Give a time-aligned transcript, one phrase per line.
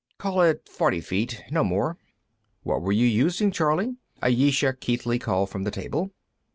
[0.17, 1.95] "Call it forty feet; no more."
[2.63, 6.09] "What were you using, Charley?" Ayesha Keithley called from the table.